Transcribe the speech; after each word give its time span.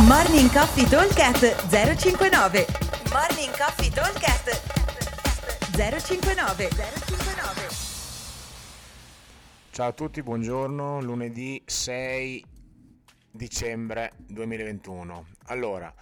Morning 0.00 0.50
Coffee 0.50 0.86
Talkcast 0.88 1.68
059 1.68 2.66
Morning 3.12 3.54
Coffee 3.54 3.90
Talkcast 3.90 4.48
059 5.76 6.68
059 6.70 7.68
Ciao 9.70 9.88
a 9.88 9.92
tutti, 9.92 10.22
buongiorno, 10.22 11.02
lunedì 11.02 11.62
6 11.66 12.42
dicembre 13.30 14.12
2021. 14.16 15.26
Allora, 15.48 15.92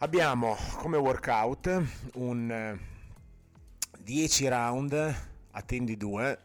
abbiamo 0.00 0.54
come 0.76 0.98
workout 0.98 1.82
un 2.16 2.78
10 3.98 4.44
eh, 4.44 4.48
round 4.50 5.14
a 5.52 5.62
team 5.62 5.86
di 5.86 5.96
2 5.96 6.38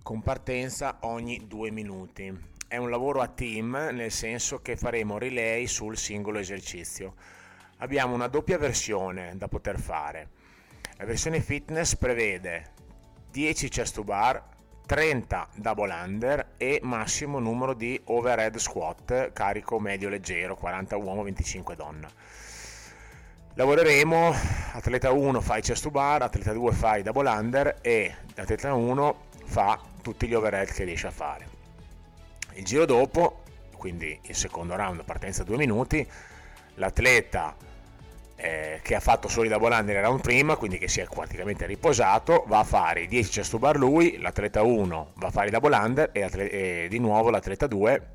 con 0.00 0.22
partenza 0.22 0.98
ogni 1.00 1.42
2 1.48 1.70
minuti 1.72 2.50
è 2.72 2.78
un 2.78 2.88
lavoro 2.88 3.20
a 3.20 3.28
team 3.28 3.90
nel 3.92 4.10
senso 4.10 4.62
che 4.62 4.78
faremo 4.78 5.18
relay 5.18 5.66
sul 5.66 5.98
singolo 5.98 6.38
esercizio. 6.38 7.16
Abbiamo 7.80 8.14
una 8.14 8.28
doppia 8.28 8.56
versione 8.56 9.34
da 9.36 9.46
poter 9.46 9.78
fare. 9.78 10.30
La 10.96 11.04
versione 11.04 11.42
fitness 11.42 11.96
prevede 11.96 12.70
10 13.30 13.68
chest 13.68 13.96
to 13.96 14.04
bar, 14.04 14.42
30 14.86 15.48
double 15.56 15.92
under 15.92 16.52
e 16.56 16.80
massimo 16.82 17.38
numero 17.38 17.74
di 17.74 18.00
overhead 18.04 18.56
squat, 18.56 19.34
carico 19.34 19.78
medio 19.78 20.08
leggero, 20.08 20.56
40 20.56 20.96
uomo, 20.96 21.24
25 21.24 21.76
donna. 21.76 22.08
Lavoreremo, 23.52 24.34
atleta 24.72 25.12
1 25.12 25.40
fa 25.42 25.58
i 25.58 25.60
chest 25.60 25.82
to 25.82 25.90
bar, 25.90 26.22
atleta 26.22 26.54
2 26.54 26.72
fa 26.72 26.96
i 26.96 27.02
double 27.02 27.28
under 27.28 27.80
e 27.82 28.14
atleta 28.36 28.72
1 28.72 29.16
fa 29.44 29.78
tutti 30.00 30.26
gli 30.26 30.32
overhead 30.32 30.72
che 30.72 30.84
riesce 30.84 31.08
a 31.08 31.10
fare. 31.10 31.60
Il 32.54 32.64
giro 32.64 32.84
dopo, 32.84 33.42
quindi 33.76 34.18
il 34.24 34.34
secondo 34.34 34.76
round, 34.76 35.04
partenza 35.04 35.42
due 35.42 35.56
minuti, 35.56 36.06
l'atleta 36.74 37.54
eh, 38.36 38.80
che 38.82 38.94
ha 38.94 39.00
fatto 39.00 39.28
double 39.28 39.74
under 39.74 39.96
il 39.96 40.02
round 40.02 40.20
prima, 40.20 40.56
quindi 40.56 40.78
che 40.78 40.88
si 40.88 41.00
è 41.00 41.06
praticamente 41.06 41.64
riposato, 41.66 42.44
va 42.46 42.58
a 42.58 42.64
fare 42.64 43.02
i 43.02 43.06
10 43.06 43.30
chest 43.30 43.56
bar 43.58 43.76
lui, 43.76 44.18
l'atleta 44.18 44.62
1 44.62 45.12
va 45.14 45.26
a 45.28 45.30
fare 45.30 45.48
i 45.48 45.50
double 45.50 45.76
under 45.76 46.10
e, 46.12 46.22
atleta, 46.22 46.54
e 46.54 46.86
di 46.88 46.98
nuovo 46.98 47.30
l'atleta 47.30 47.66
2 47.66 48.06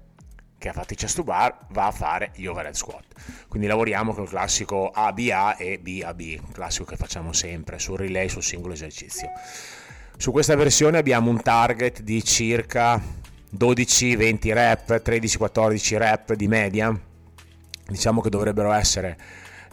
che 0.58 0.70
ha 0.70 0.74
fatto 0.74 0.94
i 0.94 0.96
chest 0.96 1.22
bar 1.22 1.56
va 1.70 1.86
a 1.86 1.92
fare 1.92 2.32
gli 2.36 2.46
overhead 2.46 2.74
squat. 2.74 3.06
Quindi 3.48 3.68
lavoriamo 3.68 4.14
con 4.14 4.24
il 4.24 4.30
classico 4.30 4.90
ABA 4.90 5.56
e 5.56 5.80
BAB, 5.80 6.52
classico 6.52 6.86
che 6.86 6.98
facciamo 6.98 7.32
sempre 7.32 7.80
sul 7.80 7.98
relay 7.98 8.28
sul 8.28 8.44
singolo 8.44 8.74
esercizio. 8.74 9.30
Su 10.18 10.32
questa 10.32 10.56
versione 10.56 10.98
abbiamo 10.98 11.30
un 11.30 11.42
target 11.42 12.02
di 12.02 12.24
circa 12.24 13.00
12-20 13.56 14.54
rep, 14.54 15.02
13-14 15.04 15.98
rep 15.98 16.34
di 16.34 16.48
media, 16.48 17.00
diciamo 17.88 18.22
che 18.22 18.30
dovrebbero 18.30 18.72
essere 18.72 19.18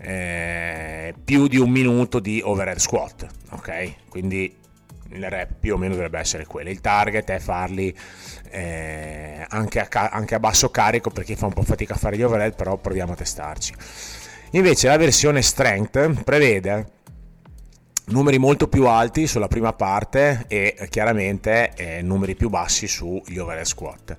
eh, 0.00 1.14
più 1.24 1.46
di 1.46 1.58
un 1.58 1.70
minuto 1.70 2.20
di 2.20 2.40
overhead 2.44 2.78
squat, 2.78 3.26
ok? 3.50 4.08
Quindi 4.08 4.62
il 5.10 5.28
rep 5.28 5.54
più 5.60 5.74
o 5.74 5.76
meno 5.76 5.94
dovrebbe 5.94 6.18
essere 6.18 6.46
quello. 6.46 6.70
Il 6.70 6.80
target 6.80 7.30
è 7.30 7.38
farli 7.38 7.96
eh, 8.50 9.44
anche, 9.48 9.80
a, 9.80 10.08
anche, 10.10 10.34
a, 10.34 10.40
basso 10.40 10.70
carico 10.70 11.10
perché 11.10 11.36
fa 11.36 11.46
un 11.46 11.52
po' 11.52 11.62
fatica 11.62 11.94
a 11.94 11.96
fare 11.96 12.16
gli 12.16 12.22
overhead, 12.22 12.54
però 12.54 12.76
proviamo 12.76 13.12
a 13.12 13.16
testarci. 13.16 13.74
Invece 14.52 14.88
la 14.88 14.96
versione 14.96 15.42
strength 15.42 16.22
prevede 16.22 16.92
numeri 18.06 18.38
molto 18.38 18.68
più 18.68 18.86
alti 18.86 19.26
sulla 19.26 19.48
prima 19.48 19.72
parte 19.72 20.44
e 20.48 20.86
chiaramente 20.90 21.72
eh, 21.74 22.02
numeri 22.02 22.34
più 22.34 22.48
bassi 22.48 22.86
sugli 22.86 23.38
overhead 23.38 23.64
squat. 23.64 24.16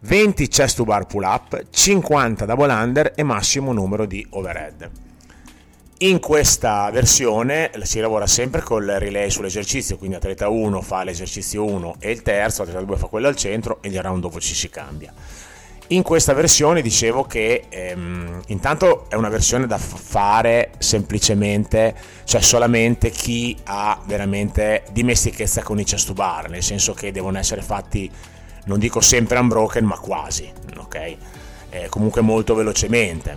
20 0.00 0.48
chest 0.48 0.76
to 0.76 0.84
bar 0.84 1.06
pull 1.06 1.24
up, 1.24 1.62
50 1.70 2.46
double 2.46 2.72
under 2.72 3.12
e 3.14 3.22
massimo 3.22 3.72
numero 3.72 4.06
di 4.06 4.26
overhead. 4.30 4.90
In 6.02 6.18
questa 6.18 6.90
versione 6.90 7.70
si 7.82 8.00
lavora 8.00 8.26
sempre 8.26 8.62
col 8.62 8.86
relay 8.86 9.28
sull'esercizio, 9.28 9.98
quindi 9.98 10.16
atleta 10.16 10.48
1 10.48 10.80
fa 10.80 11.04
l'esercizio 11.04 11.66
1 11.66 11.96
e 11.98 12.10
il 12.10 12.22
terzo, 12.22 12.62
atleta 12.62 12.80
2 12.80 12.96
fa 12.96 13.06
quello 13.08 13.28
al 13.28 13.36
centro 13.36 13.82
e 13.82 13.88
il 13.88 14.00
round 14.00 14.22
dopo 14.22 14.40
ci 14.40 14.54
si 14.54 14.70
cambia. 14.70 15.12
In 15.92 16.04
questa 16.04 16.34
versione 16.34 16.82
dicevo 16.82 17.24
che 17.24 17.64
ehm, 17.68 18.42
intanto 18.46 19.06
è 19.08 19.16
una 19.16 19.28
versione 19.28 19.66
da 19.66 19.76
fare 19.76 20.70
semplicemente, 20.78 21.96
cioè 22.22 22.40
solamente 22.40 23.10
chi 23.10 23.56
ha 23.64 24.00
veramente 24.06 24.84
dimestichezza 24.92 25.62
con 25.64 25.80
i 25.80 25.84
chest 25.84 26.06
to 26.06 26.12
bar, 26.12 26.48
nel 26.48 26.62
senso 26.62 26.92
che 26.92 27.10
devono 27.10 27.38
essere 27.38 27.60
fatti, 27.60 28.08
non 28.66 28.78
dico 28.78 29.00
sempre 29.00 29.40
unbroken, 29.40 29.84
ma 29.84 29.98
quasi, 29.98 30.48
ok? 30.76 31.16
Eh, 31.70 31.88
comunque 31.88 32.20
molto 32.20 32.54
velocemente. 32.54 33.36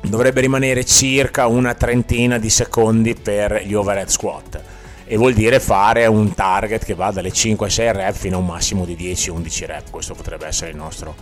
Dovrebbe 0.00 0.40
rimanere 0.40 0.86
circa 0.86 1.48
una 1.48 1.74
trentina 1.74 2.38
di 2.38 2.48
secondi 2.48 3.14
per 3.14 3.62
gli 3.66 3.74
overhead 3.74 4.08
squat 4.08 4.62
e 5.12 5.18
vuol 5.18 5.34
dire 5.34 5.60
fare 5.60 6.06
un 6.06 6.32
target 6.32 6.86
che 6.86 6.94
va 6.94 7.10
dalle 7.10 7.30
5 7.30 7.68
6 7.68 7.92
rep 7.92 8.14
fino 8.14 8.36
a 8.36 8.38
un 8.38 8.46
massimo 8.46 8.86
di 8.86 8.96
10-11 8.96 9.66
rep. 9.66 9.90
Questo 9.90 10.14
potrebbe 10.14 10.46
essere 10.46 10.70
il 10.70 10.76
nostro 10.76 11.14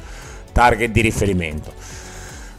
target 0.52 0.92
di 0.92 1.00
riferimento. 1.00 1.72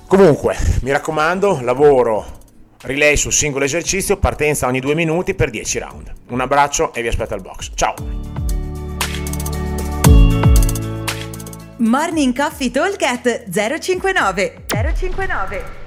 Comunque, 0.07 0.57
mi 0.81 0.91
raccomando, 0.91 1.61
lavoro 1.61 2.39
relay 2.81 3.15
sul 3.15 3.31
singolo 3.31 3.63
esercizio, 3.63 4.17
partenza 4.17 4.67
ogni 4.67 4.81
2 4.81 4.93
minuti 4.93 5.33
per 5.33 5.49
10 5.49 5.79
round. 5.79 6.13
Un 6.31 6.41
abbraccio 6.41 6.93
e 6.93 7.01
vi 7.01 7.07
aspetto 7.07 7.33
al 7.33 7.41
box. 7.41 7.71
Ciao! 7.75 7.93
Morning 11.77 12.35
Coffee 12.35 12.71
Talk 12.71 12.97
059 13.79 14.65
059 14.67 15.80